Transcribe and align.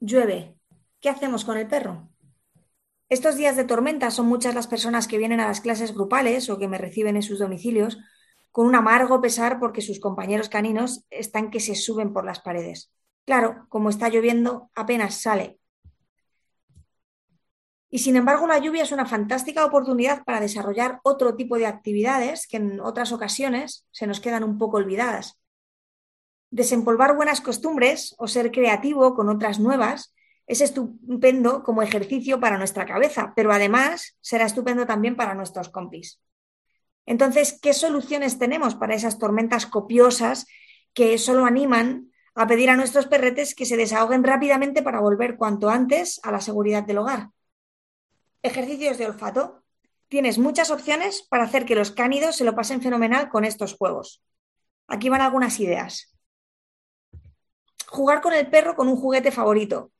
Llueve. 0.00 0.56
¿Qué 0.98 1.10
hacemos 1.10 1.44
con 1.44 1.58
el 1.58 1.68
perro? 1.68 2.08
Estos 3.10 3.36
días 3.36 3.56
de 3.56 3.64
tormenta 3.64 4.10
son 4.10 4.26
muchas 4.26 4.54
las 4.54 4.66
personas 4.66 5.06
que 5.06 5.18
vienen 5.18 5.40
a 5.40 5.48
las 5.48 5.60
clases 5.60 5.92
grupales 5.92 6.48
o 6.48 6.58
que 6.58 6.68
me 6.68 6.78
reciben 6.78 7.16
en 7.16 7.22
sus 7.22 7.38
domicilios 7.38 7.98
con 8.50 8.66
un 8.66 8.74
amargo 8.74 9.20
pesar 9.20 9.60
porque 9.60 9.82
sus 9.82 10.00
compañeros 10.00 10.48
caninos 10.48 11.04
están 11.10 11.50
que 11.50 11.60
se 11.60 11.74
suben 11.74 12.14
por 12.14 12.24
las 12.24 12.40
paredes. 12.40 12.90
Claro, 13.26 13.66
como 13.68 13.90
está 13.90 14.08
lloviendo, 14.08 14.70
apenas 14.74 15.20
sale. 15.20 15.58
Y 17.90 17.98
sin 17.98 18.16
embargo, 18.16 18.46
la 18.46 18.58
lluvia 18.58 18.84
es 18.84 18.92
una 18.92 19.04
fantástica 19.04 19.66
oportunidad 19.66 20.24
para 20.24 20.40
desarrollar 20.40 21.00
otro 21.02 21.36
tipo 21.36 21.58
de 21.58 21.66
actividades 21.66 22.46
que 22.46 22.56
en 22.56 22.80
otras 22.80 23.12
ocasiones 23.12 23.86
se 23.90 24.06
nos 24.06 24.20
quedan 24.20 24.44
un 24.44 24.56
poco 24.56 24.78
olvidadas. 24.78 25.39
Desempolvar 26.50 27.14
buenas 27.14 27.40
costumbres 27.40 28.16
o 28.18 28.26
ser 28.26 28.50
creativo 28.50 29.14
con 29.14 29.28
otras 29.28 29.60
nuevas 29.60 30.14
es 30.48 30.60
estupendo 30.60 31.62
como 31.62 31.80
ejercicio 31.80 32.40
para 32.40 32.58
nuestra 32.58 32.86
cabeza, 32.86 33.32
pero 33.36 33.52
además 33.52 34.18
será 34.20 34.46
estupendo 34.46 34.84
también 34.84 35.14
para 35.14 35.34
nuestros 35.34 35.68
compis. 35.68 36.20
Entonces, 37.06 37.56
¿qué 37.62 37.72
soluciones 37.72 38.40
tenemos 38.40 38.74
para 38.74 38.96
esas 38.96 39.20
tormentas 39.20 39.64
copiosas 39.64 40.46
que 40.92 41.18
solo 41.18 41.44
animan 41.44 42.10
a 42.34 42.48
pedir 42.48 42.68
a 42.68 42.76
nuestros 42.76 43.06
perretes 43.06 43.54
que 43.54 43.64
se 43.64 43.76
desahoguen 43.76 44.24
rápidamente 44.24 44.82
para 44.82 44.98
volver 44.98 45.36
cuanto 45.36 45.70
antes 45.70 46.18
a 46.24 46.32
la 46.32 46.40
seguridad 46.40 46.82
del 46.82 46.98
hogar? 46.98 47.28
Ejercicios 48.42 48.98
de 48.98 49.06
olfato. 49.06 49.62
Tienes 50.08 50.38
muchas 50.38 50.72
opciones 50.72 51.22
para 51.30 51.44
hacer 51.44 51.64
que 51.64 51.76
los 51.76 51.92
cánidos 51.92 52.34
se 52.34 52.44
lo 52.44 52.56
pasen 52.56 52.82
fenomenal 52.82 53.28
con 53.28 53.44
estos 53.44 53.76
juegos. 53.76 54.24
Aquí 54.88 55.08
van 55.08 55.20
algunas 55.20 55.60
ideas 55.60 56.10
jugar 57.90 58.20
con 58.20 58.32
el 58.32 58.48
perro 58.48 58.76
con 58.76 58.88
un 58.88 58.96
juguete 58.96 59.32
favorito, 59.32 59.90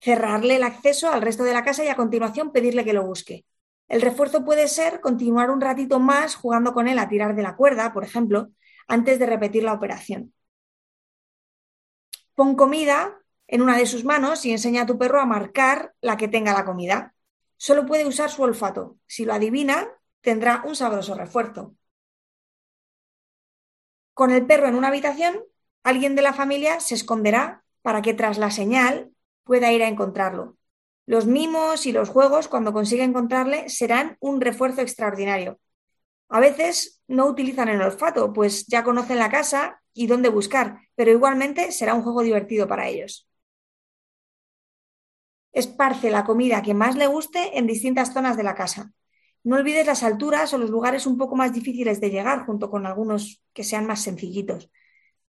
cerrarle 0.00 0.56
el 0.56 0.62
acceso 0.62 1.10
al 1.10 1.20
resto 1.20 1.44
de 1.44 1.52
la 1.52 1.64
casa 1.64 1.84
y 1.84 1.88
a 1.88 1.94
continuación 1.94 2.50
pedirle 2.50 2.84
que 2.84 2.94
lo 2.94 3.06
busque. 3.06 3.44
El 3.88 4.00
refuerzo 4.00 4.44
puede 4.44 4.68
ser 4.68 5.00
continuar 5.00 5.50
un 5.50 5.60
ratito 5.60 6.00
más 6.00 6.34
jugando 6.34 6.72
con 6.72 6.88
él 6.88 6.98
a 6.98 7.08
tirar 7.08 7.36
de 7.36 7.42
la 7.42 7.54
cuerda, 7.54 7.92
por 7.92 8.04
ejemplo, 8.04 8.48
antes 8.88 9.18
de 9.18 9.26
repetir 9.26 9.64
la 9.64 9.74
operación. 9.74 10.32
Pon 12.34 12.56
comida 12.56 13.20
en 13.46 13.60
una 13.60 13.76
de 13.76 13.86
sus 13.86 14.04
manos 14.04 14.44
y 14.46 14.52
enseña 14.52 14.82
a 14.82 14.86
tu 14.86 14.98
perro 14.98 15.20
a 15.20 15.26
marcar 15.26 15.94
la 16.00 16.16
que 16.16 16.28
tenga 16.28 16.54
la 16.54 16.64
comida. 16.64 17.14
Solo 17.58 17.84
puede 17.84 18.06
usar 18.06 18.30
su 18.30 18.42
olfato. 18.42 18.96
Si 19.06 19.26
lo 19.26 19.34
adivina, 19.34 19.88
tendrá 20.22 20.62
un 20.66 20.74
sabroso 20.74 21.14
refuerzo. 21.14 21.74
Con 24.14 24.30
el 24.30 24.46
perro 24.46 24.68
en 24.68 24.74
una 24.74 24.88
habitación, 24.88 25.44
alguien 25.86 26.16
de 26.16 26.22
la 26.22 26.32
familia 26.32 26.80
se 26.80 26.96
esconderá 26.96 27.62
para 27.80 28.02
que 28.02 28.12
tras 28.12 28.38
la 28.38 28.50
señal 28.50 29.12
pueda 29.44 29.72
ir 29.72 29.84
a 29.84 29.88
encontrarlo. 29.88 30.56
Los 31.06 31.26
mimos 31.26 31.86
y 31.86 31.92
los 31.92 32.08
juegos, 32.08 32.48
cuando 32.48 32.72
consiga 32.72 33.04
encontrarle, 33.04 33.68
serán 33.68 34.16
un 34.18 34.40
refuerzo 34.40 34.80
extraordinario. 34.80 35.60
A 36.28 36.40
veces 36.40 37.00
no 37.06 37.26
utilizan 37.26 37.68
el 37.68 37.80
olfato, 37.80 38.32
pues 38.32 38.66
ya 38.66 38.82
conocen 38.82 39.20
la 39.20 39.30
casa 39.30 39.80
y 39.94 40.08
dónde 40.08 40.28
buscar, 40.28 40.80
pero 40.96 41.12
igualmente 41.12 41.70
será 41.70 41.94
un 41.94 42.02
juego 42.02 42.22
divertido 42.22 42.66
para 42.66 42.88
ellos. 42.88 43.28
Esparce 45.52 46.10
la 46.10 46.24
comida 46.24 46.62
que 46.62 46.74
más 46.74 46.96
le 46.96 47.06
guste 47.06 47.56
en 47.56 47.68
distintas 47.68 48.12
zonas 48.12 48.36
de 48.36 48.42
la 48.42 48.56
casa. 48.56 48.92
No 49.44 49.54
olvides 49.54 49.86
las 49.86 50.02
alturas 50.02 50.52
o 50.52 50.58
los 50.58 50.70
lugares 50.70 51.06
un 51.06 51.16
poco 51.16 51.36
más 51.36 51.52
difíciles 51.52 52.00
de 52.00 52.10
llegar, 52.10 52.44
junto 52.44 52.68
con 52.70 52.86
algunos 52.86 53.40
que 53.52 53.62
sean 53.62 53.86
más 53.86 54.02
sencillitos. 54.02 54.68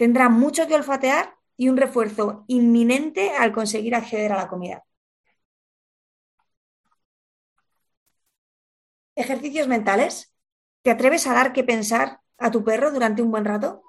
Tendrá 0.00 0.30
mucho 0.30 0.66
que 0.66 0.74
olfatear 0.74 1.36
y 1.58 1.68
un 1.68 1.76
refuerzo 1.76 2.46
inminente 2.46 3.32
al 3.32 3.52
conseguir 3.52 3.94
acceder 3.94 4.32
a 4.32 4.36
la 4.38 4.48
comida. 4.48 4.82
Ejercicios 9.14 9.68
mentales. 9.68 10.34
¿Te 10.80 10.90
atreves 10.90 11.26
a 11.26 11.34
dar 11.34 11.52
que 11.52 11.64
pensar 11.64 12.20
a 12.38 12.50
tu 12.50 12.64
perro 12.64 12.90
durante 12.90 13.20
un 13.20 13.30
buen 13.30 13.44
rato? 13.44 13.82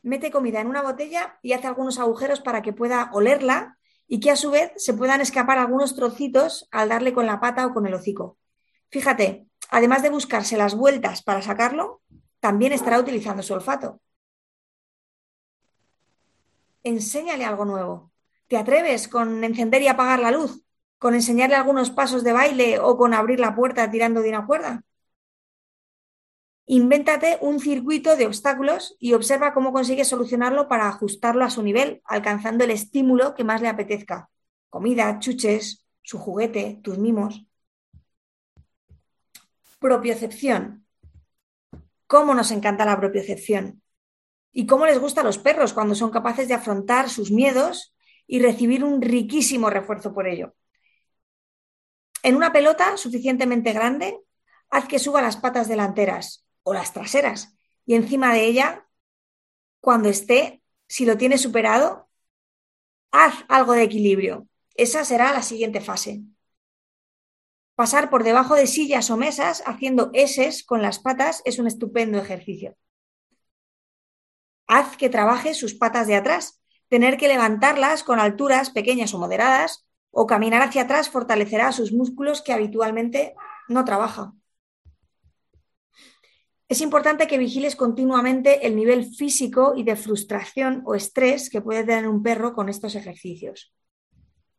Mete 0.00 0.30
comida 0.30 0.62
en 0.62 0.68
una 0.68 0.80
botella 0.80 1.38
y 1.42 1.52
hace 1.52 1.66
algunos 1.66 1.98
agujeros 1.98 2.40
para 2.40 2.62
que 2.62 2.72
pueda 2.72 3.10
olerla 3.12 3.76
y 4.06 4.20
que 4.20 4.30
a 4.30 4.36
su 4.36 4.50
vez 4.50 4.72
se 4.76 4.94
puedan 4.94 5.20
escapar 5.20 5.58
algunos 5.58 5.94
trocitos 5.94 6.66
al 6.70 6.88
darle 6.88 7.12
con 7.12 7.26
la 7.26 7.38
pata 7.38 7.66
o 7.66 7.74
con 7.74 7.86
el 7.86 7.92
hocico. 7.92 8.38
Fíjate, 8.90 9.46
además 9.68 10.02
de 10.02 10.08
buscarse 10.08 10.56
las 10.56 10.74
vueltas 10.74 11.22
para 11.22 11.42
sacarlo, 11.42 12.00
también 12.40 12.72
estará 12.72 12.98
utilizando 13.00 13.42
su 13.42 13.54
olfato. 13.54 14.00
Enséñale 16.82 17.44
algo 17.44 17.64
nuevo. 17.64 18.12
¿Te 18.48 18.56
atreves 18.56 19.08
con 19.08 19.44
encender 19.44 19.82
y 19.82 19.88
apagar 19.88 20.20
la 20.20 20.30
luz? 20.30 20.62
¿Con 20.98 21.14
enseñarle 21.14 21.56
algunos 21.56 21.90
pasos 21.90 22.24
de 22.24 22.32
baile 22.32 22.78
o 22.78 22.96
con 22.96 23.14
abrir 23.14 23.40
la 23.40 23.54
puerta 23.54 23.90
tirando 23.90 24.22
de 24.22 24.30
una 24.30 24.46
cuerda? 24.46 24.82
Invéntate 26.66 27.38
un 27.40 27.60
circuito 27.60 28.16
de 28.16 28.26
obstáculos 28.26 28.96
y 28.98 29.14
observa 29.14 29.54
cómo 29.54 29.72
consigues 29.72 30.08
solucionarlo 30.08 30.68
para 30.68 30.88
ajustarlo 30.88 31.44
a 31.44 31.50
su 31.50 31.62
nivel, 31.62 32.02
alcanzando 32.04 32.64
el 32.64 32.70
estímulo 32.70 33.34
que 33.34 33.44
más 33.44 33.62
le 33.62 33.68
apetezca. 33.68 34.28
Comida, 34.68 35.18
chuches, 35.18 35.86
su 36.02 36.18
juguete, 36.18 36.80
tus 36.82 36.98
mimos. 36.98 37.46
Propiocepción 39.78 40.87
cómo 42.08 42.34
nos 42.34 42.50
encanta 42.50 42.84
la 42.84 42.98
propiocepción 42.98 43.82
y 44.52 44.66
cómo 44.66 44.86
les 44.86 44.98
gusta 44.98 45.20
a 45.20 45.24
los 45.24 45.38
perros 45.38 45.72
cuando 45.72 45.94
son 45.94 46.10
capaces 46.10 46.48
de 46.48 46.54
afrontar 46.54 47.08
sus 47.08 47.30
miedos 47.30 47.94
y 48.26 48.40
recibir 48.40 48.82
un 48.82 49.00
riquísimo 49.00 49.70
refuerzo 49.70 50.12
por 50.12 50.26
ello. 50.26 50.54
En 52.24 52.34
una 52.34 52.52
pelota 52.52 52.96
suficientemente 52.96 53.72
grande, 53.72 54.18
haz 54.70 54.88
que 54.88 54.98
suba 54.98 55.22
las 55.22 55.36
patas 55.36 55.68
delanteras 55.68 56.44
o 56.64 56.74
las 56.74 56.92
traseras 56.92 57.56
y 57.86 57.94
encima 57.94 58.32
de 58.32 58.44
ella, 58.44 58.88
cuando 59.80 60.08
esté, 60.08 60.62
si 60.88 61.06
lo 61.06 61.16
tiene 61.16 61.38
superado, 61.38 62.08
haz 63.12 63.34
algo 63.48 63.74
de 63.74 63.82
equilibrio. 63.82 64.48
Esa 64.74 65.04
será 65.04 65.32
la 65.32 65.42
siguiente 65.42 65.80
fase 65.80 66.22
pasar 67.78 68.10
por 68.10 68.24
debajo 68.24 68.56
de 68.56 68.66
sillas 68.66 69.08
o 69.08 69.16
mesas 69.16 69.62
haciendo 69.64 70.10
S 70.12 70.64
con 70.66 70.82
las 70.82 70.98
patas 70.98 71.42
es 71.44 71.60
un 71.60 71.68
estupendo 71.68 72.18
ejercicio. 72.18 72.76
Haz 74.66 74.96
que 74.96 75.08
trabaje 75.08 75.54
sus 75.54 75.74
patas 75.74 76.08
de 76.08 76.16
atrás. 76.16 76.60
Tener 76.88 77.16
que 77.16 77.28
levantarlas 77.28 78.02
con 78.02 78.18
alturas 78.18 78.70
pequeñas 78.70 79.14
o 79.14 79.20
moderadas 79.20 79.86
o 80.10 80.26
caminar 80.26 80.62
hacia 80.62 80.82
atrás 80.82 81.08
fortalecerá 81.08 81.70
sus 81.70 81.92
músculos 81.92 82.42
que 82.42 82.52
habitualmente 82.52 83.36
no 83.68 83.84
trabaja. 83.84 84.32
Es 86.66 86.80
importante 86.80 87.28
que 87.28 87.38
vigiles 87.38 87.76
continuamente 87.76 88.66
el 88.66 88.74
nivel 88.74 89.04
físico 89.14 89.74
y 89.76 89.84
de 89.84 89.94
frustración 89.94 90.82
o 90.84 90.96
estrés 90.96 91.48
que 91.48 91.60
puede 91.60 91.84
tener 91.84 92.08
un 92.08 92.24
perro 92.24 92.54
con 92.54 92.68
estos 92.68 92.96
ejercicios. 92.96 93.72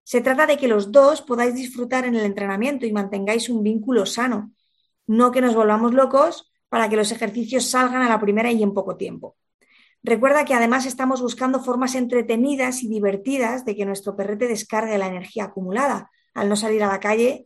Se 0.10 0.22
trata 0.22 0.48
de 0.48 0.58
que 0.58 0.68
los 0.68 0.92
dos 0.92 1.22
podáis 1.22 1.54
disfrutar 1.54 2.04
en 2.04 2.16
el 2.16 2.26
entrenamiento 2.26 2.88
y 2.88 2.92
mantengáis 2.92 3.48
un 3.48 3.62
vínculo 3.62 4.08
sano, 4.08 4.52
no 5.06 5.32
que 5.32 5.40
nos 5.40 5.54
volvamos 5.54 5.94
locos 5.94 6.52
para 6.68 6.90
que 6.90 6.96
los 6.96 7.12
ejercicios 7.12 7.70
salgan 7.70 8.02
a 8.02 8.10
la 8.10 8.20
primera 8.20 8.52
y 8.52 8.64
en 8.64 8.74
poco 8.74 8.98
tiempo. 8.98 9.38
Recuerda 10.02 10.46
que 10.46 10.56
además 10.56 10.88
estamos 10.88 11.22
buscando 11.22 11.60
formas 11.60 11.94
entretenidas 11.94 12.82
y 12.82 12.88
divertidas 12.88 13.66
de 13.66 13.76
que 13.76 13.86
nuestro 13.86 14.16
perrete 14.16 14.48
descargue 14.48 14.98
la 14.98 15.06
energía 15.06 15.44
acumulada 15.44 16.10
al 16.34 16.50
no 16.50 16.56
salir 16.56 16.82
a 16.82 16.88
la 16.88 17.00
calle 17.00 17.46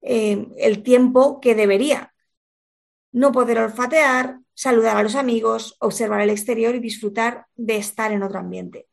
eh, 0.00 0.46
el 0.58 0.84
tiempo 0.84 1.40
que 1.40 1.56
debería. 1.56 2.14
No 3.10 3.32
poder 3.32 3.58
olfatear, 3.58 4.38
saludar 4.54 4.96
a 4.96 5.02
los 5.02 5.16
amigos, 5.16 5.76
observar 5.80 6.20
el 6.20 6.30
exterior 6.30 6.76
y 6.76 6.78
disfrutar 6.78 7.46
de 7.56 7.78
estar 7.78 8.12
en 8.12 8.22
otro 8.22 8.38
ambiente. 8.38 8.86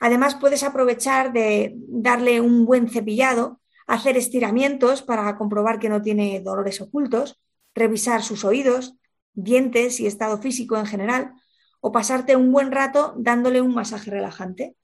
Además, 0.00 0.34
puedes 0.34 0.62
aprovechar 0.62 1.32
de 1.32 1.74
darle 1.76 2.40
un 2.40 2.66
buen 2.66 2.88
cepillado, 2.88 3.60
hacer 3.86 4.16
estiramientos 4.16 5.02
para 5.02 5.36
comprobar 5.36 5.78
que 5.78 5.88
no 5.88 6.02
tiene 6.02 6.40
dolores 6.40 6.80
ocultos, 6.80 7.40
revisar 7.74 8.22
sus 8.22 8.44
oídos, 8.44 8.96
dientes 9.34 10.00
y 10.00 10.06
estado 10.06 10.38
físico 10.38 10.76
en 10.76 10.86
general, 10.86 11.34
o 11.80 11.92
pasarte 11.92 12.36
un 12.36 12.50
buen 12.50 12.72
rato 12.72 13.14
dándole 13.18 13.60
un 13.60 13.74
masaje 13.74 14.10
relajante. 14.10 14.76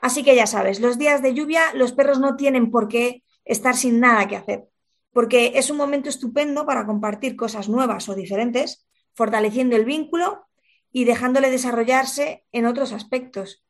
Así 0.00 0.22
que 0.22 0.34
ya 0.34 0.46
sabes, 0.46 0.80
los 0.80 0.98
días 0.98 1.22
de 1.22 1.34
lluvia 1.34 1.74
los 1.74 1.92
perros 1.92 2.20
no 2.20 2.36
tienen 2.36 2.70
por 2.70 2.88
qué 2.88 3.22
estar 3.44 3.76
sin 3.76 4.00
nada 4.00 4.26
que 4.28 4.36
hacer, 4.36 4.64
porque 5.12 5.52
es 5.56 5.70
un 5.70 5.76
momento 5.76 6.08
estupendo 6.08 6.64
para 6.64 6.86
compartir 6.86 7.36
cosas 7.36 7.68
nuevas 7.68 8.08
o 8.08 8.14
diferentes, 8.14 8.86
fortaleciendo 9.14 9.76
el 9.76 9.84
vínculo 9.84 10.46
y 10.90 11.04
dejándole 11.04 11.50
desarrollarse 11.50 12.44
en 12.52 12.66
otros 12.66 12.92
aspectos, 12.92 13.64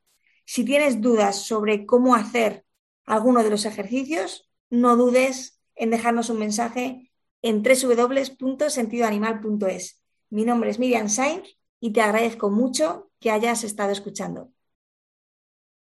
si 0.45 0.65
tienes 0.65 1.01
dudas 1.01 1.45
sobre 1.45 1.87
cómo 1.87 2.15
hacer 2.15 2.65
alguno 3.05 3.43
de 3.43 3.51
los 3.51 3.65
ejercicios, 3.65 4.49
no 4.71 4.97
dudes 4.97 5.61
en 5.75 5.91
dejarnos 5.91 6.31
un 6.31 6.39
mensaje 6.39 7.11
en 7.43 7.63
www.sentidoanimal.es. 7.63 10.03
Mi 10.31 10.45
nombre 10.45 10.71
es 10.71 10.79
Miriam 10.79 11.09
Sainz 11.09 11.59
y 11.81 11.93
te 11.93 12.01
agradezco 12.01 12.51
mucho 12.51 13.11
que 13.21 13.31
hayas 13.31 13.65
estado 13.65 13.93
escuchando. 13.93 14.54